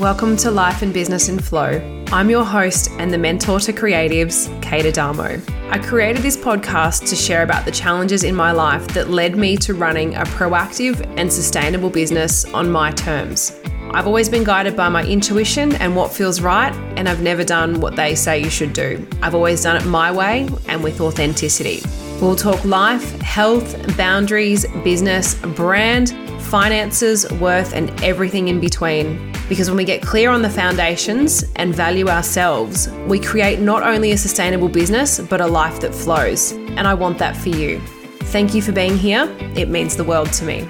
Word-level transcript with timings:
Welcome 0.00 0.38
to 0.38 0.50
Life 0.50 0.80
and 0.80 0.94
Business 0.94 1.28
in 1.28 1.38
Flow. 1.38 1.78
I'm 2.06 2.30
your 2.30 2.42
host 2.42 2.90
and 2.92 3.12
the 3.12 3.18
mentor 3.18 3.60
to 3.60 3.70
creatives, 3.70 4.48
Kate 4.62 4.86
Adamo. 4.86 5.38
I 5.68 5.78
created 5.78 6.22
this 6.22 6.38
podcast 6.38 7.06
to 7.10 7.14
share 7.14 7.42
about 7.42 7.66
the 7.66 7.70
challenges 7.70 8.24
in 8.24 8.34
my 8.34 8.50
life 8.50 8.88
that 8.94 9.10
led 9.10 9.36
me 9.36 9.58
to 9.58 9.74
running 9.74 10.14
a 10.14 10.22
proactive 10.22 11.04
and 11.18 11.30
sustainable 11.30 11.90
business 11.90 12.46
on 12.46 12.70
my 12.70 12.92
terms. 12.92 13.54
I've 13.92 14.06
always 14.06 14.30
been 14.30 14.42
guided 14.42 14.74
by 14.74 14.88
my 14.88 15.04
intuition 15.04 15.74
and 15.74 15.94
what 15.94 16.10
feels 16.10 16.40
right, 16.40 16.74
and 16.96 17.06
I've 17.06 17.20
never 17.20 17.44
done 17.44 17.82
what 17.82 17.94
they 17.94 18.14
say 18.14 18.42
you 18.42 18.48
should 18.48 18.72
do. 18.72 19.06
I've 19.20 19.34
always 19.34 19.62
done 19.62 19.76
it 19.76 19.84
my 19.84 20.10
way 20.10 20.48
and 20.66 20.82
with 20.82 21.02
authenticity. 21.02 21.82
We'll 22.20 22.36
talk 22.36 22.62
life, 22.66 23.18
health, 23.22 23.96
boundaries, 23.96 24.66
business, 24.84 25.34
brand, 25.34 26.10
finances, 26.42 27.26
worth, 27.40 27.72
and 27.72 27.88
everything 28.04 28.48
in 28.48 28.60
between. 28.60 29.32
Because 29.48 29.70
when 29.70 29.78
we 29.78 29.86
get 29.86 30.02
clear 30.02 30.28
on 30.28 30.42
the 30.42 30.50
foundations 30.50 31.44
and 31.56 31.74
value 31.74 32.08
ourselves, 32.08 32.90
we 33.06 33.18
create 33.18 33.60
not 33.60 33.82
only 33.82 34.12
a 34.12 34.18
sustainable 34.18 34.68
business, 34.68 35.18
but 35.18 35.40
a 35.40 35.46
life 35.46 35.80
that 35.80 35.94
flows. 35.94 36.52
And 36.52 36.80
I 36.80 36.92
want 36.92 37.16
that 37.18 37.34
for 37.34 37.48
you. 37.48 37.80
Thank 38.24 38.52
you 38.52 38.60
for 38.60 38.72
being 38.72 38.98
here. 38.98 39.34
It 39.56 39.70
means 39.70 39.96
the 39.96 40.04
world 40.04 40.30
to 40.34 40.44
me. 40.44 40.66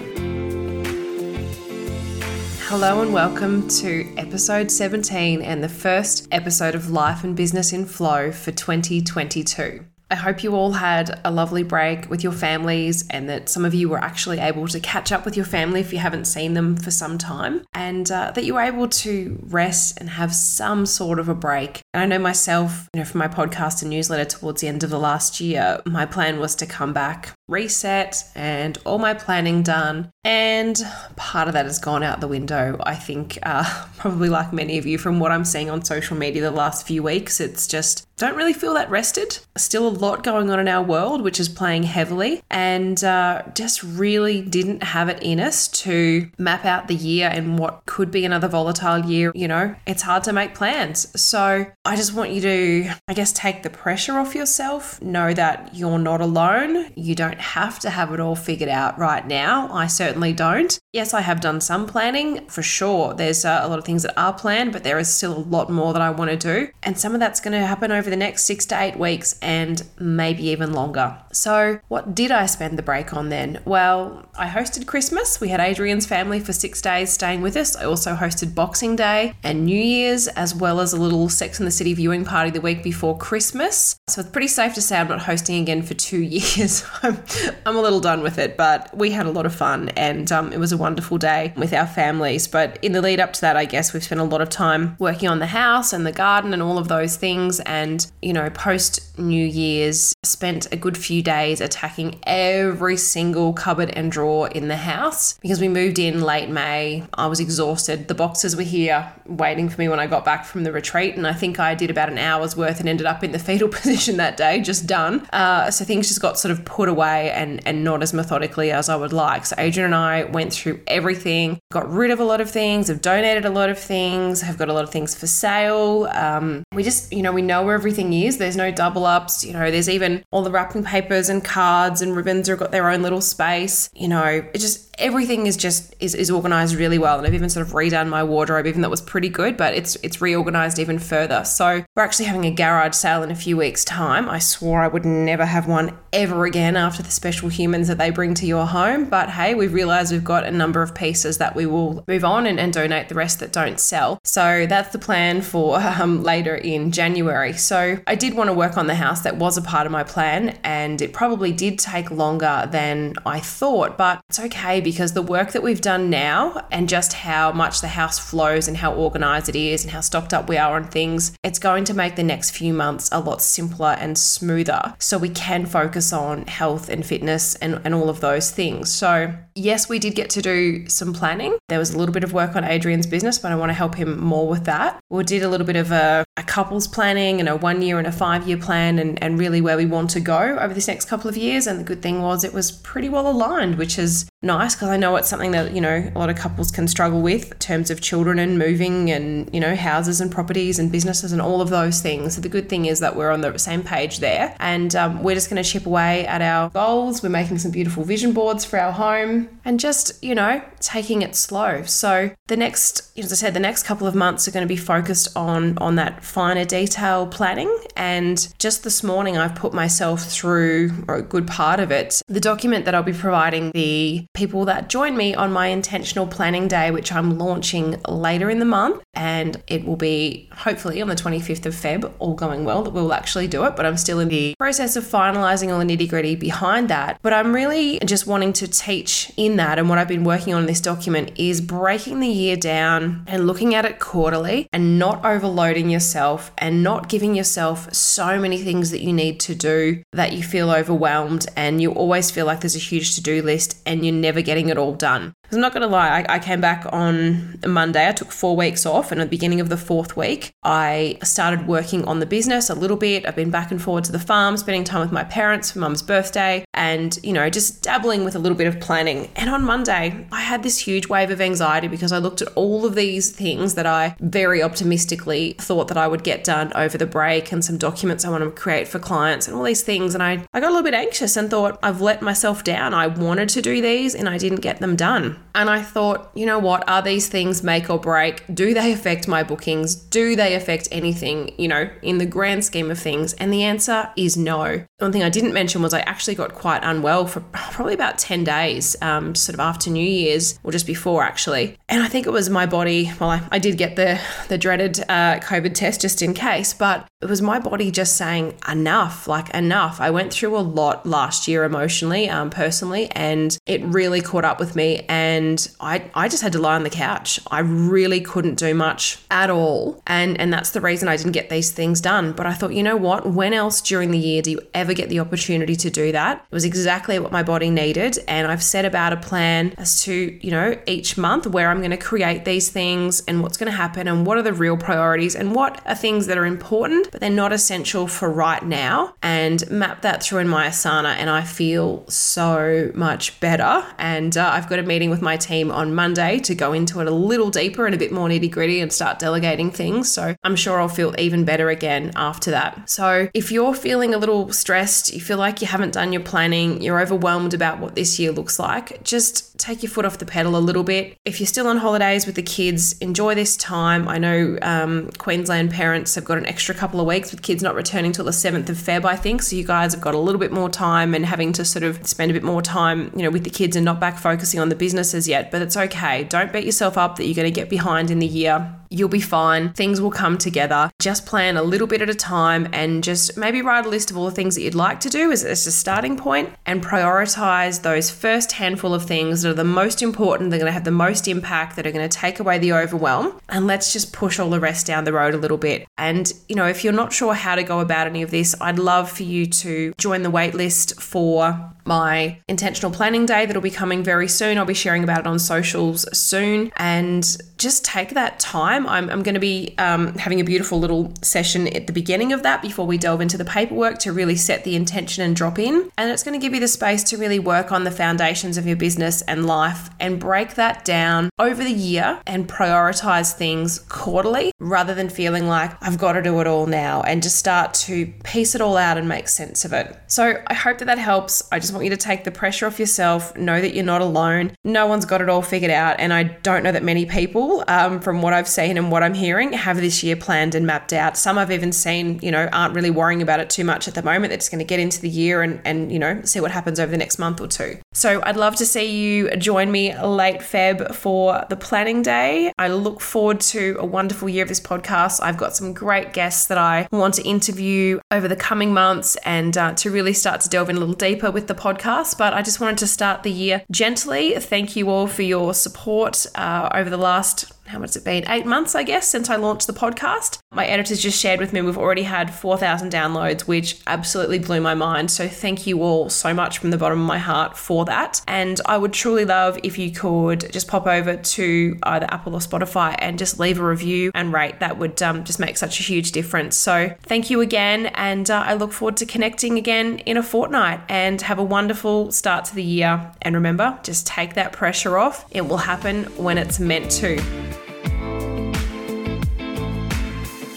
Hello 2.68 3.02
and 3.02 3.12
welcome 3.12 3.66
to 3.80 4.08
episode 4.16 4.70
17 4.70 5.42
and 5.42 5.64
the 5.64 5.68
first 5.68 6.28
episode 6.30 6.76
of 6.76 6.90
Life 6.90 7.24
and 7.24 7.34
Business 7.34 7.72
in 7.72 7.86
Flow 7.86 8.30
for 8.30 8.52
2022. 8.52 9.84
I 10.10 10.16
hope 10.16 10.42
you 10.42 10.56
all 10.56 10.72
had 10.72 11.20
a 11.24 11.30
lovely 11.30 11.62
break 11.62 12.10
with 12.10 12.24
your 12.24 12.32
families 12.32 13.04
and 13.10 13.28
that 13.28 13.48
some 13.48 13.64
of 13.64 13.74
you 13.74 13.88
were 13.88 13.98
actually 13.98 14.40
able 14.40 14.66
to 14.68 14.80
catch 14.80 15.12
up 15.12 15.24
with 15.24 15.36
your 15.36 15.46
family 15.46 15.80
if 15.80 15.92
you 15.92 16.00
haven't 16.00 16.24
seen 16.24 16.54
them 16.54 16.76
for 16.76 16.90
some 16.90 17.16
time 17.16 17.64
and 17.74 18.10
uh, 18.10 18.32
that 18.32 18.44
you 18.44 18.54
were 18.54 18.60
able 18.60 18.88
to 18.88 19.38
rest 19.44 19.98
and 19.98 20.10
have 20.10 20.34
some 20.34 20.84
sort 20.84 21.20
of 21.20 21.28
a 21.28 21.34
break. 21.34 21.80
And 21.94 22.02
I 22.02 22.06
know 22.06 22.18
myself, 22.18 22.88
you 22.92 23.00
know, 23.00 23.06
from 23.06 23.20
my 23.20 23.28
podcast 23.28 23.82
and 23.82 23.90
newsletter 23.90 24.24
towards 24.24 24.60
the 24.60 24.68
end 24.68 24.82
of 24.82 24.90
the 24.90 24.98
last 24.98 25.40
year, 25.40 25.80
my 25.86 26.06
plan 26.06 26.40
was 26.40 26.56
to 26.56 26.66
come 26.66 26.92
back, 26.92 27.32
reset, 27.50 28.24
and 28.34 28.78
all 28.84 28.98
my 28.98 29.14
planning 29.14 29.62
done. 29.62 30.10
And 30.24 30.80
part 31.16 31.48
of 31.48 31.54
that 31.54 31.66
has 31.66 31.78
gone 31.78 32.02
out 32.02 32.20
the 32.20 32.28
window. 32.28 32.78
I 32.84 32.94
think, 32.94 33.38
uh, 33.42 33.86
probably 33.98 34.28
like 34.28 34.52
many 34.52 34.78
of 34.78 34.86
you, 34.86 34.98
from 34.98 35.18
what 35.18 35.32
I'm 35.32 35.44
seeing 35.44 35.70
on 35.70 35.84
social 35.84 36.16
media 36.16 36.42
the 36.42 36.50
last 36.50 36.86
few 36.86 37.02
weeks, 37.02 37.40
it's 37.40 37.66
just 37.66 38.06
don't 38.20 38.36
really 38.36 38.52
feel 38.52 38.74
that 38.74 38.90
rested. 38.90 39.38
Still 39.56 39.88
a 39.88 39.90
lot 39.90 40.22
going 40.22 40.50
on 40.50 40.60
in 40.60 40.68
our 40.68 40.82
world, 40.82 41.22
which 41.22 41.40
is 41.40 41.48
playing 41.48 41.84
heavily, 41.84 42.42
and 42.50 43.02
uh, 43.02 43.42
just 43.54 43.82
really 43.82 44.42
didn't 44.42 44.82
have 44.82 45.08
it 45.08 45.22
in 45.22 45.40
us 45.40 45.68
to 45.68 46.28
map 46.36 46.66
out 46.66 46.86
the 46.86 46.94
year 46.94 47.30
and 47.32 47.58
what 47.58 47.86
could 47.86 48.10
be 48.10 48.26
another 48.26 48.46
volatile 48.46 49.06
year. 49.06 49.32
You 49.34 49.48
know, 49.48 49.74
it's 49.86 50.02
hard 50.02 50.24
to 50.24 50.34
make 50.34 50.54
plans. 50.54 51.18
So 51.20 51.64
I 51.86 51.96
just 51.96 52.12
want 52.12 52.30
you 52.32 52.42
to, 52.42 52.90
I 53.08 53.14
guess, 53.14 53.32
take 53.32 53.62
the 53.62 53.70
pressure 53.70 54.18
off 54.18 54.34
yourself. 54.34 55.00
Know 55.00 55.32
that 55.32 55.74
you're 55.74 55.98
not 55.98 56.20
alone. 56.20 56.92
You 56.96 57.14
don't 57.14 57.39
have 57.40 57.78
to 57.80 57.90
have 57.90 58.12
it 58.12 58.20
all 58.20 58.36
figured 58.36 58.70
out 58.70 58.98
right 58.98 59.26
now. 59.26 59.70
I 59.72 59.86
certainly 59.86 60.32
don't. 60.32 60.79
Yes, 60.92 61.14
I 61.14 61.20
have 61.20 61.40
done 61.40 61.60
some 61.60 61.86
planning 61.86 62.48
for 62.48 62.62
sure. 62.62 63.14
There's 63.14 63.44
uh, 63.44 63.60
a 63.62 63.68
lot 63.68 63.78
of 63.78 63.84
things 63.84 64.02
that 64.02 64.18
are 64.18 64.32
planned, 64.32 64.72
but 64.72 64.82
there 64.82 64.98
is 64.98 65.12
still 65.12 65.36
a 65.36 65.38
lot 65.38 65.70
more 65.70 65.92
that 65.92 66.02
I 66.02 66.10
want 66.10 66.32
to 66.32 66.36
do. 66.36 66.68
And 66.82 66.98
some 66.98 67.14
of 67.14 67.20
that's 67.20 67.38
going 67.38 67.52
to 67.52 67.64
happen 67.64 67.92
over 67.92 68.10
the 68.10 68.16
next 68.16 68.42
six 68.42 68.66
to 68.66 68.80
eight 68.82 68.98
weeks 68.98 69.38
and 69.40 69.84
maybe 70.00 70.48
even 70.48 70.72
longer. 70.72 71.16
So, 71.30 71.78
what 71.86 72.16
did 72.16 72.32
I 72.32 72.46
spend 72.46 72.76
the 72.76 72.82
break 72.82 73.14
on 73.14 73.28
then? 73.28 73.60
Well, 73.64 74.26
I 74.36 74.48
hosted 74.48 74.86
Christmas. 74.86 75.40
We 75.40 75.50
had 75.50 75.60
Adrian's 75.60 76.06
family 76.06 76.40
for 76.40 76.52
six 76.52 76.82
days 76.82 77.12
staying 77.12 77.40
with 77.40 77.56
us. 77.56 77.76
I 77.76 77.84
also 77.84 78.16
hosted 78.16 78.56
Boxing 78.56 78.96
Day 78.96 79.34
and 79.44 79.64
New 79.64 79.80
Year's, 79.80 80.26
as 80.26 80.56
well 80.56 80.80
as 80.80 80.92
a 80.92 81.00
little 81.00 81.28
Sex 81.28 81.60
and 81.60 81.68
the 81.68 81.70
City 81.70 81.94
viewing 81.94 82.24
party 82.24 82.50
the 82.50 82.60
week 82.60 82.82
before 82.82 83.16
Christmas. 83.16 83.94
So, 84.08 84.22
it's 84.22 84.30
pretty 84.30 84.48
safe 84.48 84.74
to 84.74 84.82
say 84.82 84.98
I'm 84.98 85.06
not 85.06 85.22
hosting 85.22 85.62
again 85.62 85.82
for 85.82 85.94
two 85.94 86.20
years. 86.20 86.84
I'm, 87.04 87.22
a 87.64 87.80
little 87.80 88.00
done 88.00 88.22
with 88.22 88.38
it, 88.38 88.56
but 88.56 88.94
we 88.96 89.12
had 89.12 89.26
a 89.26 89.30
lot 89.30 89.46
of 89.46 89.54
fun 89.54 89.90
and 89.90 90.32
um, 90.32 90.52
it 90.52 90.58
was 90.58 90.72
a 90.72 90.79
wonderful 90.80 91.18
day 91.18 91.52
with 91.56 91.72
our 91.72 91.86
families. 91.86 92.48
But 92.48 92.78
in 92.82 92.92
the 92.92 93.02
lead 93.02 93.20
up 93.20 93.32
to 93.34 93.40
that, 93.42 93.56
I 93.56 93.64
guess 93.64 93.92
we've 93.92 94.02
spent 94.02 94.20
a 94.20 94.24
lot 94.24 94.40
of 94.40 94.48
time 94.48 94.96
working 94.98 95.28
on 95.28 95.38
the 95.38 95.46
house 95.46 95.92
and 95.92 96.06
the 96.06 96.12
garden 96.12 96.52
and 96.52 96.62
all 96.62 96.78
of 96.78 96.88
those 96.88 97.16
things. 97.16 97.60
And, 97.60 98.10
you 98.22 98.32
know, 98.32 98.50
post 98.50 99.18
New 99.18 99.44
Year's, 99.44 100.14
spent 100.22 100.72
a 100.72 100.76
good 100.76 100.96
few 100.96 101.22
days 101.22 101.60
attacking 101.60 102.18
every 102.24 102.96
single 102.96 103.52
cupboard 103.52 103.90
and 103.90 104.10
drawer 104.10 104.48
in 104.48 104.68
the 104.68 104.76
house 104.76 105.34
because 105.40 105.60
we 105.60 105.68
moved 105.68 105.98
in 105.98 106.22
late 106.22 106.48
May. 106.48 107.04
I 107.14 107.26
was 107.26 107.40
exhausted. 107.40 108.08
The 108.08 108.14
boxes 108.14 108.56
were 108.56 108.62
here 108.62 109.12
waiting 109.26 109.68
for 109.68 109.80
me 109.80 109.88
when 109.88 110.00
I 110.00 110.06
got 110.06 110.24
back 110.24 110.44
from 110.44 110.64
the 110.64 110.72
retreat. 110.72 111.16
And 111.16 111.26
I 111.26 111.32
think 111.32 111.60
I 111.60 111.74
did 111.74 111.90
about 111.90 112.08
an 112.08 112.18
hour's 112.18 112.56
worth 112.56 112.80
and 112.80 112.88
ended 112.88 113.06
up 113.06 113.22
in 113.22 113.32
the 113.32 113.38
fetal 113.50 113.68
position 113.68 114.16
that 114.16 114.36
day, 114.36 114.60
just 114.60 114.86
done. 114.86 115.26
Uh, 115.32 115.70
so 115.70 115.84
things 115.84 116.08
just 116.08 116.22
got 116.22 116.38
sort 116.38 116.52
of 116.52 116.64
put 116.64 116.88
away 116.88 117.30
and, 117.32 117.66
and 117.66 117.84
not 117.84 118.02
as 118.02 118.12
methodically 118.12 118.70
as 118.70 118.88
I 118.88 118.96
would 118.96 119.12
like. 119.12 119.46
So 119.46 119.56
Adrian 119.58 119.86
and 119.86 119.94
I 119.94 120.24
went 120.24 120.52
through 120.52 120.69
through 120.70 120.80
everything, 120.86 121.58
got 121.72 121.90
rid 121.90 122.10
of 122.10 122.20
a 122.20 122.24
lot 122.24 122.40
of 122.40 122.50
things, 122.50 122.88
have 122.88 123.00
donated 123.00 123.44
a 123.44 123.50
lot 123.50 123.68
of 123.68 123.78
things, 123.78 124.40
have 124.42 124.56
got 124.56 124.68
a 124.68 124.72
lot 124.72 124.84
of 124.84 124.90
things 124.90 125.14
for 125.14 125.26
sale. 125.26 126.08
Um, 126.12 126.62
we 126.72 126.82
just, 126.82 127.12
you 127.12 127.22
know, 127.22 127.32
we 127.32 127.42
know 127.42 127.64
where 127.64 127.74
everything 127.74 128.12
is. 128.12 128.38
There's 128.38 128.56
no 128.56 128.70
double 128.70 129.04
ups. 129.04 129.44
You 129.44 129.52
know, 129.52 129.70
there's 129.70 129.88
even 129.88 130.22
all 130.30 130.42
the 130.42 130.50
wrapping 130.50 130.84
papers 130.84 131.28
and 131.28 131.44
cards 131.44 132.02
and 132.02 132.14
ribbons 132.14 132.48
have 132.48 132.58
got 132.58 132.70
their 132.70 132.88
own 132.88 133.02
little 133.02 133.20
space. 133.20 133.90
You 133.94 134.08
know, 134.08 134.24
it 134.24 134.58
just 134.58 134.90
everything 135.00 135.46
is 135.46 135.56
just 135.56 135.94
is, 135.98 136.14
is 136.14 136.30
organized 136.30 136.74
really 136.74 136.98
well 136.98 137.16
and 137.16 137.26
i've 137.26 137.34
even 137.34 137.48
sort 137.48 137.66
of 137.66 137.72
redone 137.72 138.08
my 138.08 138.22
wardrobe 138.22 138.66
even 138.66 138.82
that 138.82 138.90
was 138.90 139.00
pretty 139.00 139.28
good 139.28 139.56
but 139.56 139.74
it's 139.74 139.96
it's 140.02 140.20
reorganized 140.20 140.78
even 140.78 140.98
further 140.98 141.42
so 141.44 141.82
we're 141.96 142.02
actually 142.02 142.26
having 142.26 142.44
a 142.44 142.50
garage 142.50 142.94
sale 142.94 143.22
in 143.22 143.30
a 143.30 143.34
few 143.34 143.56
weeks 143.56 143.84
time 143.84 144.28
i 144.28 144.38
swore 144.38 144.82
i 144.82 144.88
would 144.88 145.04
never 145.04 145.46
have 145.46 145.66
one 145.66 145.96
ever 146.12 146.44
again 146.44 146.76
after 146.76 147.02
the 147.02 147.10
special 147.10 147.48
humans 147.48 147.88
that 147.88 147.98
they 147.98 148.10
bring 148.10 148.34
to 148.34 148.46
your 148.46 148.66
home 148.66 149.08
but 149.08 149.30
hey 149.30 149.54
we've 149.54 149.72
realized 149.72 150.12
we've 150.12 150.22
got 150.22 150.44
a 150.44 150.50
number 150.64 150.82
of 150.82 150.94
pieces 150.94 151.38
that 151.38 151.52
we 151.54 151.66
will 151.66 152.04
move 152.06 152.24
on 152.24 152.46
and, 152.46 152.58
and 152.60 152.72
donate 152.72 153.08
the 153.08 153.14
rest 153.14 153.40
that 153.40 153.52
don't 153.52 153.80
sell. 153.80 154.20
So 154.24 154.66
that's 154.66 154.90
the 154.92 154.98
plan 154.98 155.42
for 155.42 155.80
um, 156.00 156.22
later 156.22 156.54
in 156.54 156.92
january. 156.92 157.54
So 157.54 157.80
i 158.06 158.14
did 158.14 158.34
want 158.34 158.48
to 158.48 158.54
work 158.64 158.76
on 158.76 158.86
the 158.86 158.94
house 158.94 159.20
that 159.22 159.36
was 159.36 159.56
a 159.56 159.62
part 159.62 159.86
of 159.86 159.92
my 159.92 160.04
plan 160.04 160.58
and 160.64 161.00
it 161.00 161.12
probably 161.12 161.52
did 161.52 161.78
take 161.78 162.10
longer 162.10 162.68
than 162.70 163.14
i 163.26 163.38
thought 163.40 163.96
but 163.96 164.20
it's 164.28 164.40
okay 164.48 164.80
because 164.80 165.12
the 165.12 165.22
work 165.36 165.52
that 165.52 165.62
we've 165.62 165.80
done 165.80 166.10
now 166.10 166.66
and 166.70 166.88
just 166.88 167.12
how 167.12 167.52
much 167.52 167.80
the 167.80 167.88
house 167.88 168.18
flows 168.18 168.68
and 168.68 168.76
how 168.76 168.94
organized 168.94 169.48
it 169.48 169.56
is 169.56 169.84
and 169.84 169.92
how 169.92 170.00
stocked 170.00 170.34
up 170.34 170.48
we 170.48 170.56
are 170.56 170.76
on 170.76 170.88
things, 170.88 171.32
it's 171.42 171.58
going 171.58 171.84
to 171.84 171.94
make 171.94 172.16
the 172.16 172.22
next 172.22 172.50
few 172.50 172.72
months 172.72 173.08
a 173.12 173.20
lot 173.20 173.42
simpler 173.42 173.96
and 173.98 174.18
smoother. 174.18 174.94
So 174.98 175.18
we 175.18 175.28
can 175.28 175.66
focus 175.66 176.12
on 176.12 176.46
health 176.46 176.88
and 176.88 177.04
fitness 177.04 177.54
and, 177.56 177.80
and 177.84 177.94
all 177.94 178.08
of 178.08 178.20
those 178.20 178.50
things. 178.50 178.92
So, 178.92 179.34
yes, 179.54 179.88
we 179.88 179.98
did 179.98 180.14
get 180.14 180.30
to 180.30 180.42
do 180.42 180.49
some 180.86 181.12
planning. 181.12 181.58
There 181.68 181.78
was 181.78 181.92
a 181.92 181.98
little 181.98 182.12
bit 182.12 182.24
of 182.24 182.32
work 182.32 182.54
on 182.56 182.64
Adrian's 182.64 183.06
business, 183.06 183.38
but 183.38 183.50
I 183.52 183.56
want 183.56 183.70
to 183.70 183.74
help 183.74 183.94
him 183.94 184.20
more 184.20 184.48
with 184.48 184.64
that. 184.64 184.99
We 185.12 185.24
did 185.24 185.42
a 185.42 185.48
little 185.48 185.66
bit 185.66 185.74
of 185.74 185.90
a, 185.90 186.24
a 186.36 186.44
couples 186.44 186.86
planning 186.86 187.40
and 187.40 187.48
a 187.48 187.56
one 187.56 187.82
year 187.82 187.98
and 187.98 188.06
a 188.06 188.12
five 188.12 188.46
year 188.46 188.56
plan 188.56 189.00
and, 189.00 189.20
and 189.20 189.40
really 189.40 189.60
where 189.60 189.76
we 189.76 189.84
want 189.84 190.10
to 190.10 190.20
go 190.20 190.56
over 190.60 190.72
this 190.72 190.86
next 190.86 191.06
couple 191.06 191.28
of 191.28 191.36
years. 191.36 191.66
And 191.66 191.80
the 191.80 191.84
good 191.84 192.00
thing 192.00 192.22
was 192.22 192.44
it 192.44 192.52
was 192.52 192.70
pretty 192.70 193.08
well 193.08 193.28
aligned, 193.28 193.76
which 193.76 193.98
is 193.98 194.30
nice 194.40 194.76
because 194.76 194.88
I 194.88 194.96
know 194.96 195.16
it's 195.16 195.28
something 195.28 195.50
that, 195.50 195.74
you 195.74 195.80
know, 195.80 196.08
a 196.14 196.16
lot 196.16 196.30
of 196.30 196.36
couples 196.36 196.70
can 196.70 196.86
struggle 196.86 197.22
with 197.22 197.50
in 197.50 197.58
terms 197.58 197.90
of 197.90 198.00
children 198.00 198.38
and 198.38 198.56
moving 198.56 199.10
and, 199.10 199.52
you 199.52 199.58
know, 199.58 199.74
houses 199.74 200.20
and 200.20 200.30
properties 200.30 200.78
and 200.78 200.92
businesses 200.92 201.32
and 201.32 201.42
all 201.42 201.60
of 201.60 201.70
those 201.70 202.00
things. 202.00 202.36
So 202.36 202.40
the 202.40 202.48
good 202.48 202.68
thing 202.68 202.86
is 202.86 203.00
that 203.00 203.16
we're 203.16 203.32
on 203.32 203.40
the 203.40 203.58
same 203.58 203.82
page 203.82 204.20
there. 204.20 204.54
And 204.60 204.94
um, 204.94 205.24
we're 205.24 205.34
just 205.34 205.50
going 205.50 205.60
to 205.60 205.68
chip 205.68 205.86
away 205.86 206.24
at 206.26 206.40
our 206.40 206.70
goals. 206.70 207.20
We're 207.20 207.30
making 207.30 207.58
some 207.58 207.72
beautiful 207.72 208.04
vision 208.04 208.32
boards 208.32 208.64
for 208.64 208.78
our 208.78 208.92
home 208.92 209.48
and 209.64 209.80
just, 209.80 210.22
you 210.22 210.36
know, 210.36 210.62
taking 210.78 211.22
it 211.22 211.34
slow. 211.34 211.82
So 211.82 212.30
the 212.46 212.56
next, 212.56 213.18
as 213.18 213.32
I 213.32 213.34
said, 213.34 213.54
the 213.54 213.60
next 213.60 213.82
couple 213.82 214.06
of 214.06 214.14
months 214.14 214.46
are 214.46 214.52
going 214.52 214.64
to 214.64 214.68
be 214.68 214.76
focused 214.76 214.99
on, 215.36 215.78
on 215.78 215.96
that 215.96 216.24
finer 216.24 216.64
detail 216.64 217.26
planning. 217.26 217.74
And 217.96 218.52
just 218.58 218.84
this 218.84 219.02
morning, 219.02 219.36
I've 219.36 219.54
put 219.54 219.72
myself 219.72 220.24
through 220.24 220.92
a 221.08 221.22
good 221.22 221.46
part 221.46 221.80
of 221.80 221.90
it. 221.90 222.22
The 222.28 222.40
document 222.40 222.84
that 222.84 222.94
I'll 222.94 223.02
be 223.02 223.12
providing 223.12 223.70
the 223.72 224.26
people 224.34 224.64
that 224.66 224.88
join 224.88 225.16
me 225.16 225.34
on 225.34 225.52
my 225.52 225.68
intentional 225.68 226.26
planning 226.26 226.68
day, 226.68 226.90
which 226.90 227.12
I'm 227.12 227.38
launching 227.38 228.00
later 228.08 228.50
in 228.50 228.58
the 228.58 228.64
month. 228.64 229.02
And 229.14 229.62
it 229.66 229.84
will 229.84 229.96
be 229.96 230.48
hopefully 230.52 231.02
on 231.02 231.08
the 231.08 231.14
25th 231.14 231.66
of 231.66 231.74
Feb, 231.74 232.12
all 232.18 232.34
going 232.34 232.64
well, 232.64 232.82
that 232.82 232.90
we'll 232.90 233.12
actually 233.12 233.48
do 233.48 233.64
it. 233.64 233.76
But 233.76 233.84
I'm 233.84 233.96
still 233.96 234.20
in 234.20 234.28
the 234.28 234.54
process 234.58 234.96
of 234.96 235.04
finalizing 235.04 235.72
all 235.72 235.78
the 235.78 235.84
nitty 235.84 236.08
gritty 236.08 236.36
behind 236.36 236.88
that. 236.88 237.18
But 237.22 237.32
I'm 237.32 237.52
really 237.52 237.98
just 238.04 238.26
wanting 238.26 238.52
to 238.54 238.68
teach 238.68 239.32
in 239.36 239.56
that. 239.56 239.78
And 239.78 239.88
what 239.88 239.98
I've 239.98 240.08
been 240.08 240.24
working 240.24 240.54
on 240.54 240.60
in 240.60 240.66
this 240.66 240.80
document 240.80 241.32
is 241.36 241.60
breaking 241.60 242.20
the 242.20 242.28
year 242.28 242.56
down 242.56 243.24
and 243.26 243.46
looking 243.46 243.74
at 243.74 243.84
it 243.84 243.98
quarterly 243.98 244.68
and 244.72 244.98
not 244.98 245.24
overloading 245.24 245.90
yourself 245.90 246.52
and 246.58 246.82
not 246.82 247.08
giving 247.08 247.34
yourself 247.34 247.92
so 247.92 248.38
many 248.38 248.58
things 248.58 248.90
that 248.90 249.02
you 249.02 249.12
need 249.12 249.40
to 249.40 249.54
do 249.54 250.02
that 250.12 250.32
you 250.32 250.42
feel 250.42 250.70
overwhelmed 250.70 251.46
and 251.56 251.82
you 251.82 251.90
always 251.92 252.30
feel 252.30 252.46
like 252.46 252.60
there's 252.60 252.76
a 252.76 252.78
huge 252.78 253.14
to 253.16 253.22
do 253.22 253.42
list 253.42 253.80
and 253.84 254.04
you're 254.04 254.14
never 254.14 254.40
getting 254.40 254.68
it 254.68 254.78
all 254.78 254.94
done. 254.94 255.34
Because 255.50 255.56
I'm 255.56 255.62
not 255.62 255.72
going 255.72 255.82
to 255.82 255.88
lie, 255.88 256.20
I, 256.20 256.34
I 256.36 256.38
came 256.38 256.60
back 256.60 256.86
on 256.92 257.58
Monday. 257.66 258.06
I 258.06 258.12
took 258.12 258.30
four 258.30 258.54
weeks 258.54 258.86
off, 258.86 259.10
and 259.10 259.20
at 259.20 259.24
the 259.24 259.36
beginning 259.36 259.60
of 259.60 259.68
the 259.68 259.76
fourth 259.76 260.16
week, 260.16 260.52
I 260.62 261.18
started 261.24 261.66
working 261.66 262.04
on 262.04 262.20
the 262.20 262.26
business 262.26 262.70
a 262.70 262.74
little 262.76 262.96
bit. 262.96 263.26
I've 263.26 263.34
been 263.34 263.50
back 263.50 263.72
and 263.72 263.82
forward 263.82 264.04
to 264.04 264.12
the 264.12 264.20
farm, 264.20 264.56
spending 264.56 264.84
time 264.84 265.00
with 265.00 265.10
my 265.10 265.24
parents 265.24 265.72
for 265.72 265.80
mum's 265.80 266.02
birthday, 266.02 266.64
and, 266.72 267.18
you 267.24 267.32
know, 267.32 267.50
just 267.50 267.82
dabbling 267.82 268.24
with 268.24 268.36
a 268.36 268.38
little 268.38 268.56
bit 268.56 268.68
of 268.68 268.78
planning. 268.78 269.28
And 269.34 269.50
on 269.50 269.64
Monday, 269.64 270.24
I 270.30 270.40
had 270.40 270.62
this 270.62 270.78
huge 270.78 271.08
wave 271.08 271.32
of 271.32 271.40
anxiety 271.40 271.88
because 271.88 272.12
I 272.12 272.18
looked 272.18 272.42
at 272.42 272.52
all 272.54 272.86
of 272.86 272.94
these 272.94 273.32
things 273.32 273.74
that 273.74 273.86
I 273.86 274.14
very 274.20 274.62
optimistically 274.62 275.56
thought 275.58 275.88
that 275.88 275.96
I 275.96 276.06
would 276.06 276.22
get 276.22 276.44
done 276.44 276.72
over 276.76 276.96
the 276.96 277.06
break 277.06 277.50
and 277.50 277.64
some 277.64 277.76
documents 277.76 278.24
I 278.24 278.30
want 278.30 278.44
to 278.44 278.52
create 278.52 278.86
for 278.86 279.00
clients 279.00 279.48
and 279.48 279.56
all 279.56 279.64
these 279.64 279.82
things. 279.82 280.14
And 280.14 280.22
I, 280.22 280.46
I 280.54 280.60
got 280.60 280.68
a 280.68 280.74
little 280.74 280.84
bit 280.84 280.94
anxious 280.94 281.36
and 281.36 281.50
thought, 281.50 281.76
I've 281.82 282.00
let 282.00 282.22
myself 282.22 282.62
down. 282.62 282.94
I 282.94 283.08
wanted 283.08 283.48
to 283.48 283.60
do 283.60 283.82
these 283.82 284.14
and 284.14 284.28
I 284.28 284.38
didn't 284.38 284.60
get 284.60 284.78
them 284.78 284.94
done. 284.94 285.39
And 285.54 285.68
I 285.68 285.82
thought, 285.82 286.30
you 286.34 286.46
know 286.46 286.58
what? 286.58 286.88
Are 286.88 287.02
these 287.02 287.28
things 287.28 287.62
make 287.62 287.90
or 287.90 287.98
break? 287.98 288.44
Do 288.52 288.74
they 288.74 288.92
affect 288.92 289.28
my 289.28 289.42
bookings? 289.42 289.94
Do 289.94 290.36
they 290.36 290.54
affect 290.54 290.88
anything, 290.92 291.52
you 291.58 291.68
know, 291.68 291.90
in 292.02 292.18
the 292.18 292.26
grand 292.26 292.64
scheme 292.64 292.90
of 292.90 292.98
things? 292.98 293.32
And 293.34 293.52
the 293.52 293.64
answer 293.64 294.10
is 294.16 294.36
no. 294.36 294.84
One 295.00 295.12
thing 295.12 295.22
I 295.22 295.30
didn't 295.30 295.54
mention 295.54 295.80
was 295.80 295.94
I 295.94 296.00
actually 296.00 296.34
got 296.34 296.54
quite 296.54 296.82
unwell 296.82 297.26
for 297.26 297.40
probably 297.52 297.94
about 297.94 298.18
10 298.18 298.44
days, 298.44 298.96
um, 299.00 299.34
sort 299.34 299.54
of 299.54 299.60
after 299.60 299.90
New 299.90 300.06
Year's 300.06 300.58
or 300.62 300.72
just 300.72 300.86
before 300.86 301.22
actually. 301.22 301.76
And 301.88 302.02
I 302.02 302.08
think 302.08 302.26
it 302.26 302.30
was 302.30 302.50
my 302.50 302.66
body, 302.66 303.10
well, 303.18 303.30
I, 303.30 303.42
I 303.50 303.58
did 303.58 303.78
get 303.78 303.96
the, 303.96 304.20
the 304.48 304.58
dreaded 304.58 305.00
uh, 305.08 305.40
COVID 305.40 305.74
test 305.74 306.02
just 306.02 306.20
in 306.22 306.34
case, 306.34 306.74
but 306.74 307.08
it 307.20 307.28
was 307.28 307.42
my 307.42 307.58
body 307.58 307.90
just 307.90 308.16
saying 308.16 308.54
enough, 308.66 309.28
like 309.28 309.50
enough. 309.50 310.00
I 310.00 310.10
went 310.10 310.32
through 310.32 310.56
a 310.56 310.60
lot 310.60 311.04
last 311.04 311.46
year 311.46 311.64
emotionally, 311.64 312.30
um, 312.30 312.48
personally, 312.48 313.10
and 313.10 313.58
it 313.66 313.82
really 313.84 314.22
caught 314.22 314.44
up 314.44 314.58
with 314.58 314.74
me. 314.74 315.04
And 315.08 315.68
I, 315.80 316.10
I 316.14 316.28
just 316.28 316.42
had 316.42 316.52
to 316.52 316.58
lie 316.58 316.76
on 316.76 316.82
the 316.82 316.90
couch. 316.90 317.38
I 317.50 317.60
really 317.60 318.22
couldn't 318.22 318.54
do 318.54 318.74
much 318.74 319.18
at 319.30 319.50
all. 319.50 320.02
And, 320.06 320.40
and 320.40 320.50
that's 320.50 320.70
the 320.70 320.80
reason 320.80 321.08
I 321.08 321.16
didn't 321.16 321.32
get 321.32 321.50
these 321.50 321.70
things 321.70 322.00
done. 322.00 322.32
But 322.32 322.46
I 322.46 322.54
thought, 322.54 322.72
you 322.72 322.82
know 322.82 322.96
what? 322.96 323.26
When 323.26 323.52
else 323.52 323.82
during 323.82 324.12
the 324.12 324.18
year 324.18 324.40
do 324.40 324.52
you 324.52 324.60
ever 324.72 324.89
get 324.94 325.08
the 325.08 325.20
opportunity 325.20 325.76
to 325.76 325.90
do 325.90 326.12
that? 326.12 326.44
It 326.50 326.54
was 326.54 326.64
exactly 326.64 327.18
what 327.18 327.32
my 327.32 327.42
body 327.42 327.70
needed. 327.70 328.18
And 328.28 328.46
I've 328.46 328.62
set 328.62 328.84
about 328.84 329.12
a 329.12 329.16
plan 329.16 329.74
as 329.78 330.02
to, 330.02 330.38
you 330.40 330.50
know, 330.50 330.78
each 330.86 331.16
month 331.16 331.46
where 331.46 331.70
I'm 331.70 331.78
going 331.78 331.90
to 331.90 331.96
create 331.96 332.44
these 332.44 332.70
things 332.70 333.22
and 333.26 333.42
what's 333.42 333.56
going 333.56 333.70
to 333.70 333.76
happen 333.76 334.08
and 334.08 334.26
what 334.26 334.38
are 334.38 334.42
the 334.42 334.52
real 334.52 334.76
priorities 334.76 335.34
and 335.34 335.54
what 335.54 335.80
are 335.86 335.94
things 335.94 336.26
that 336.26 336.38
are 336.38 336.46
important, 336.46 337.10
but 337.10 337.20
they're 337.20 337.30
not 337.30 337.52
essential 337.52 338.06
for 338.06 338.30
right 338.30 338.64
now. 338.64 339.14
And 339.22 339.68
map 339.70 340.02
that 340.02 340.22
through 340.22 340.40
in 340.40 340.48
my 340.48 340.68
Asana. 340.68 341.14
And 341.16 341.30
I 341.30 341.42
feel 341.42 342.08
so 342.08 342.90
much 342.94 343.38
better. 343.40 343.84
And 343.98 344.36
uh, 344.36 344.50
I've 344.52 344.68
got 344.68 344.78
a 344.78 344.82
meeting 344.82 345.10
with 345.10 345.22
my 345.22 345.36
team 345.36 345.70
on 345.70 345.94
Monday 345.94 346.38
to 346.40 346.54
go 346.54 346.72
into 346.72 347.00
it 347.00 347.06
a 347.06 347.10
little 347.10 347.50
deeper 347.50 347.86
and 347.86 347.94
a 347.94 347.98
bit 347.98 348.12
more 348.12 348.28
nitty 348.28 348.50
gritty 348.50 348.80
and 348.80 348.92
start 348.92 349.18
delegating 349.18 349.70
things. 349.70 350.10
So 350.10 350.34
I'm 350.44 350.56
sure 350.56 350.80
I'll 350.80 350.88
feel 350.88 351.14
even 351.18 351.44
better 351.44 351.68
again 351.68 352.12
after 352.16 352.50
that. 352.50 352.88
So 352.88 353.28
if 353.34 353.52
you're 353.52 353.74
feeling 353.74 354.14
a 354.14 354.18
little 354.18 354.52
stressed, 354.52 354.79
you 355.12 355.20
feel 355.20 355.38
like 355.38 355.60
you 355.60 355.66
haven't 355.66 355.92
done 355.92 356.12
your 356.12 356.22
planning, 356.22 356.80
you're 356.82 357.00
overwhelmed 357.00 357.54
about 357.54 357.78
what 357.78 357.94
this 357.94 358.18
year 358.18 358.32
looks 358.32 358.58
like, 358.58 359.02
just 359.02 359.58
take 359.58 359.82
your 359.82 359.90
foot 359.90 360.04
off 360.04 360.18
the 360.18 360.26
pedal 360.26 360.56
a 360.56 360.58
little 360.58 360.82
bit. 360.82 361.16
If 361.24 361.38
you're 361.38 361.46
still 361.46 361.66
on 361.66 361.76
holidays 361.76 362.26
with 362.26 362.34
the 362.34 362.42
kids, 362.42 362.96
enjoy 362.98 363.34
this 363.34 363.56
time. 363.56 364.08
I 364.08 364.18
know 364.18 364.58
um, 364.62 365.10
Queensland 365.18 365.70
parents 365.70 366.14
have 366.14 366.24
got 366.24 366.38
an 366.38 366.46
extra 366.46 366.74
couple 366.74 367.00
of 367.00 367.06
weeks 367.06 367.30
with 367.30 367.42
kids 367.42 367.62
not 367.62 367.74
returning 367.74 368.12
till 368.12 368.24
the 368.24 368.30
7th 368.30 368.68
of 368.68 368.76
Feb, 368.76 369.04
I 369.04 369.16
think. 369.16 369.42
So 369.42 369.56
you 369.56 369.64
guys 369.64 369.92
have 369.92 370.00
got 370.02 370.14
a 370.14 370.18
little 370.18 370.40
bit 370.40 370.52
more 370.52 370.70
time 370.70 371.14
and 371.14 371.26
having 371.26 371.52
to 371.54 371.64
sort 371.64 371.82
of 371.82 372.06
spend 372.06 372.30
a 372.30 372.34
bit 372.34 372.42
more 372.42 372.62
time, 372.62 373.12
you 373.14 373.22
know, 373.22 373.30
with 373.30 373.44
the 373.44 373.50
kids 373.50 373.76
and 373.76 373.84
not 373.84 374.00
back 374.00 374.18
focusing 374.18 374.60
on 374.60 374.68
the 374.68 374.76
businesses 374.76 375.28
yet. 375.28 375.50
But 375.50 375.62
it's 375.62 375.76
okay. 375.76 376.24
Don't 376.24 376.52
beat 376.52 376.64
yourself 376.64 376.96
up 376.96 377.16
that 377.16 377.26
you're 377.26 377.34
going 377.34 377.52
to 377.52 377.60
get 377.60 377.68
behind 377.68 378.10
in 378.10 378.18
the 378.18 378.26
year 378.26 378.74
You'll 378.90 379.08
be 379.08 379.20
fine. 379.20 379.72
Things 379.72 380.00
will 380.00 380.10
come 380.10 380.36
together. 380.36 380.90
Just 380.98 381.24
plan 381.24 381.56
a 381.56 381.62
little 381.62 381.86
bit 381.86 382.02
at 382.02 382.10
a 382.10 382.14
time 382.14 382.68
and 382.72 383.04
just 383.04 383.36
maybe 383.36 383.62
write 383.62 383.86
a 383.86 383.88
list 383.88 384.10
of 384.10 384.16
all 384.16 384.24
the 384.24 384.32
things 384.32 384.56
that 384.56 384.62
you'd 384.62 384.74
like 384.74 384.98
to 385.00 385.08
do 385.08 385.30
as, 385.30 385.44
as 385.44 385.64
a 385.66 385.72
starting 385.72 386.16
point 386.16 386.50
and 386.66 386.82
prioritize 386.84 387.82
those 387.82 388.10
first 388.10 388.52
handful 388.52 388.92
of 388.92 389.04
things 389.04 389.42
that 389.42 389.50
are 389.50 389.54
the 389.54 389.62
most 389.62 390.02
important, 390.02 390.50
they're 390.50 390.58
going 390.58 390.66
to 390.66 390.72
have 390.72 390.84
the 390.84 390.90
most 390.90 391.28
impact, 391.28 391.76
that 391.76 391.86
are 391.86 391.92
going 391.92 392.08
to 392.08 392.18
take 392.18 392.40
away 392.40 392.58
the 392.58 392.72
overwhelm. 392.72 393.38
And 393.48 393.66
let's 393.66 393.92
just 393.92 394.12
push 394.12 394.40
all 394.40 394.50
the 394.50 394.58
rest 394.58 394.86
down 394.86 395.04
the 395.04 395.12
road 395.12 395.34
a 395.34 395.38
little 395.38 395.56
bit. 395.56 395.86
And, 395.96 396.32
you 396.48 396.56
know, 396.56 396.66
if 396.66 396.82
you're 396.82 396.92
not 396.92 397.12
sure 397.12 397.34
how 397.34 397.54
to 397.54 397.62
go 397.62 397.78
about 397.80 398.08
any 398.08 398.22
of 398.22 398.32
this, 398.32 398.56
I'd 398.60 398.78
love 398.78 399.10
for 399.10 399.22
you 399.22 399.46
to 399.46 399.92
join 399.98 400.22
the 400.22 400.30
waitlist 400.30 401.00
for 401.00 401.72
my 401.84 402.40
intentional 402.48 402.92
planning 402.92 403.26
day 403.26 403.46
that'll 403.46 403.62
be 403.62 403.70
coming 403.70 404.02
very 404.02 404.28
soon. 404.28 404.58
I'll 404.58 404.64
be 404.64 404.74
sharing 404.74 405.04
about 405.04 405.20
it 405.20 405.26
on 405.26 405.38
socials 405.38 406.06
soon. 406.16 406.72
And 406.76 407.24
just 407.60 407.84
take 407.84 408.10
that 408.10 408.40
time. 408.40 408.86
I'm, 408.86 409.10
I'm 409.10 409.22
going 409.22 409.34
to 409.34 409.40
be 409.40 409.74
um, 409.78 410.14
having 410.14 410.40
a 410.40 410.44
beautiful 410.44 410.80
little 410.80 411.12
session 411.22 411.68
at 411.68 411.86
the 411.86 411.92
beginning 411.92 412.32
of 412.32 412.42
that 412.42 412.62
before 412.62 412.86
we 412.86 412.96
delve 412.96 413.20
into 413.20 413.36
the 413.36 413.44
paperwork 413.44 413.98
to 414.00 414.12
really 414.12 414.36
set 414.36 414.64
the 414.64 414.74
intention 414.74 415.22
and 415.22 415.36
drop 415.36 415.58
in. 415.58 415.90
And 415.98 416.10
it's 416.10 416.22
going 416.22 416.38
to 416.38 416.44
give 416.44 416.54
you 416.54 416.60
the 416.60 416.68
space 416.68 417.04
to 417.04 417.18
really 417.18 417.38
work 417.38 417.70
on 417.70 417.84
the 417.84 417.90
foundations 417.90 418.56
of 418.56 418.66
your 418.66 418.76
business 418.76 419.20
and 419.22 419.46
life 419.46 419.90
and 420.00 420.18
break 420.18 420.54
that 420.54 420.84
down 420.86 421.28
over 421.38 421.62
the 421.62 421.70
year 421.70 422.20
and 422.26 422.48
prioritize 422.48 423.34
things 423.34 423.80
quarterly 423.90 424.52
rather 424.58 424.94
than 424.94 425.10
feeling 425.10 425.46
like 425.46 425.70
I've 425.82 425.98
got 425.98 426.12
to 426.12 426.22
do 426.22 426.40
it 426.40 426.46
all 426.46 426.66
now 426.66 427.02
and 427.02 427.22
just 427.22 427.36
start 427.36 427.74
to 427.74 428.06
piece 428.24 428.54
it 428.54 428.62
all 428.62 428.78
out 428.78 428.96
and 428.96 429.06
make 429.06 429.28
sense 429.28 429.66
of 429.66 429.74
it. 429.74 429.98
So 430.06 430.42
I 430.46 430.54
hope 430.54 430.78
that 430.78 430.86
that 430.86 430.98
helps. 430.98 431.42
I 431.52 431.58
just 431.70 431.76
want 431.76 431.84
you 431.84 431.90
to 431.90 431.96
take 431.96 432.24
the 432.24 432.32
pressure 432.32 432.66
off 432.66 432.80
yourself, 432.80 433.36
know 433.36 433.60
that 433.60 433.74
you're 433.74 433.84
not 433.84 434.00
alone. 434.00 434.56
No 434.64 434.88
one's 434.88 435.04
got 435.04 435.20
it 435.20 435.28
all 435.28 435.40
figured 435.40 435.70
out. 435.70 436.00
And 436.00 436.12
I 436.12 436.24
don't 436.24 436.64
know 436.64 436.72
that 436.72 436.82
many 436.82 437.06
people, 437.06 437.62
um, 437.68 438.00
from 438.00 438.22
what 438.22 438.32
I've 438.32 438.48
seen 438.48 438.76
and 438.76 438.90
what 438.90 439.04
I'm 439.04 439.14
hearing, 439.14 439.52
have 439.52 439.76
this 439.76 440.02
year 440.02 440.16
planned 440.16 440.56
and 440.56 440.66
mapped 440.66 440.92
out. 440.92 441.16
Some 441.16 441.38
I've 441.38 441.52
even 441.52 441.70
seen, 441.70 442.18
you 442.22 442.32
know, 442.32 442.48
aren't 442.52 442.74
really 442.74 442.90
worrying 442.90 443.22
about 443.22 443.38
it 443.38 443.50
too 443.50 443.62
much 443.62 443.86
at 443.86 443.94
the 443.94 444.02
moment. 444.02 444.30
They're 444.30 444.38
just 444.38 444.50
going 444.50 444.58
to 444.58 444.64
get 444.64 444.80
into 444.80 445.00
the 445.00 445.08
year 445.08 445.42
and, 445.42 445.60
and, 445.64 445.92
you 445.92 446.00
know, 446.00 446.20
see 446.24 446.40
what 446.40 446.50
happens 446.50 446.80
over 446.80 446.90
the 446.90 446.98
next 446.98 447.20
month 447.20 447.40
or 447.40 447.46
two. 447.46 447.78
So 447.92 448.20
I'd 448.24 448.36
love 448.36 448.56
to 448.56 448.66
see 448.66 448.86
you 448.86 449.30
join 449.36 449.70
me 449.70 449.96
late 449.96 450.40
Feb 450.40 450.92
for 450.92 451.44
the 451.50 451.56
planning 451.56 452.02
day. 452.02 452.52
I 452.58 452.66
look 452.66 453.00
forward 453.00 453.40
to 453.40 453.76
a 453.78 453.86
wonderful 453.86 454.28
year 454.28 454.42
of 454.42 454.48
this 454.48 454.60
podcast. 454.60 455.20
I've 455.22 455.36
got 455.36 455.54
some 455.54 455.72
great 455.72 456.12
guests 456.12 456.48
that 456.48 456.58
I 456.58 456.88
want 456.90 457.14
to 457.14 457.22
interview 457.22 458.00
over 458.10 458.26
the 458.26 458.36
coming 458.36 458.74
months 458.74 459.16
and 459.24 459.56
uh, 459.56 459.74
to 459.74 459.90
really 459.92 460.12
start 460.12 460.40
to 460.40 460.48
delve 460.48 460.68
in 460.68 460.76
a 460.76 460.80
little 460.80 460.94
deeper 460.94 461.30
with 461.30 461.46
the 461.46 461.54
podcast. 461.60 462.18
But 462.18 462.34
I 462.34 462.42
just 462.42 462.60
wanted 462.60 462.78
to 462.78 462.86
start 462.86 463.22
the 463.22 463.30
year 463.30 463.62
gently. 463.70 464.34
Thank 464.38 464.76
you 464.76 464.88
all 464.90 465.06
for 465.06 465.22
your 465.22 465.54
support 465.54 466.26
uh, 466.34 466.70
over 466.74 466.90
the 466.90 466.96
last 466.96 467.52
how 467.70 467.78
much 467.78 467.90
has 467.90 467.96
it 467.96 468.04
been? 468.04 468.28
Eight 468.28 468.46
months, 468.46 468.74
I 468.74 468.82
guess, 468.82 469.08
since 469.08 469.30
I 469.30 469.36
launched 469.36 469.66
the 469.66 469.72
podcast. 469.72 470.38
My 470.52 470.66
editors 470.66 471.00
just 471.00 471.20
shared 471.20 471.38
with 471.38 471.52
me 471.52 471.62
we've 471.62 471.78
already 471.78 472.02
had 472.02 472.34
4,000 472.34 472.90
downloads, 472.90 473.42
which 473.42 473.80
absolutely 473.86 474.40
blew 474.40 474.60
my 474.60 474.74
mind. 474.74 475.10
So 475.10 475.28
thank 475.28 475.66
you 475.66 475.82
all 475.82 476.10
so 476.10 476.34
much 476.34 476.58
from 476.58 476.70
the 476.70 476.78
bottom 476.78 477.00
of 477.00 477.06
my 477.06 477.18
heart 477.18 477.56
for 477.56 477.84
that. 477.84 478.20
And 478.26 478.60
I 478.66 478.76
would 478.76 478.92
truly 478.92 479.24
love 479.24 479.58
if 479.62 479.78
you 479.78 479.92
could 479.92 480.52
just 480.52 480.66
pop 480.66 480.88
over 480.88 481.16
to 481.16 481.78
either 481.84 482.06
Apple 482.10 482.34
or 482.34 482.40
Spotify 482.40 482.96
and 482.98 483.18
just 483.18 483.38
leave 483.38 483.60
a 483.60 483.64
review 483.64 484.10
and 484.14 484.32
rate. 484.32 484.58
That 484.58 484.76
would 484.78 485.00
um, 485.02 485.22
just 485.22 485.38
make 485.38 485.56
such 485.56 485.78
a 485.78 485.84
huge 485.84 486.10
difference. 486.10 486.56
So 486.56 486.92
thank 487.02 487.30
you 487.30 487.40
again. 487.40 487.86
And 487.86 488.28
uh, 488.28 488.42
I 488.44 488.54
look 488.54 488.72
forward 488.72 488.96
to 488.96 489.06
connecting 489.06 489.56
again 489.56 490.00
in 490.00 490.16
a 490.16 490.22
fortnight 490.22 490.80
and 490.88 491.22
have 491.22 491.38
a 491.38 491.44
wonderful 491.44 492.10
start 492.10 492.46
to 492.46 492.54
the 492.56 492.64
year. 492.64 493.12
And 493.22 493.36
remember, 493.36 493.78
just 493.84 494.08
take 494.08 494.34
that 494.34 494.52
pressure 494.52 494.98
off. 494.98 495.24
It 495.30 495.46
will 495.46 495.58
happen 495.58 496.04
when 496.16 496.38
it's 496.38 496.58
meant 496.58 496.90
to. 496.92 497.39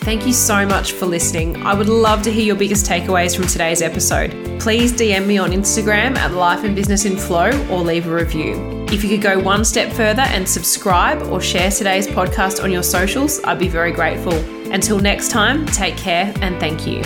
Thank 0.04 0.28
you 0.28 0.34
so 0.34 0.66
much 0.66 0.92
for 0.92 1.06
listening. 1.06 1.56
I 1.64 1.74
would 1.74 1.88
love 1.88 2.24
to 2.24 2.32
hear 2.32 2.44
your 2.44 2.58
biggest 2.58 2.86
takeaways 2.86 3.38
from 3.38 3.48
today's 3.48 3.82
episode. 3.82 4.32
Please 4.60 4.92
DM 4.92 5.26
me 5.26 5.38
on 5.38 5.52
Instagram 5.52 6.18
at 6.18 6.34
Life 6.34 6.66
and 6.66 6.76
Business 6.76 7.06
in 7.06 7.16
Flow 7.16 7.50
or 7.72 7.80
leave 7.80 8.06
a 8.08 8.14
review. 8.14 8.86
If 8.92 9.02
you 9.02 9.10
could 9.10 9.22
go 9.22 9.40
one 9.40 9.64
step 9.64 9.94
further 9.94 10.24
and 10.24 10.48
subscribe 10.48 11.22
or 11.32 11.40
share 11.40 11.72
today's 11.72 12.06
podcast 12.06 12.62
on 12.62 12.70
your 12.70 12.84
socials, 12.84 13.42
I'd 13.46 13.60
be 13.60 13.70
very 13.70 13.94
grateful. 13.94 14.34
Until 14.74 15.00
next 15.00 15.32
time, 15.32 15.66
take 15.68 15.96
care 15.96 16.34
and 16.42 16.60
thank 16.60 16.86
you. 16.86 17.02